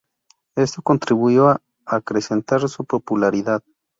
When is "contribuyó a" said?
0.81-1.61